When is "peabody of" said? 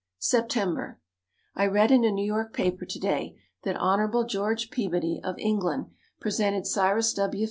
4.71-5.37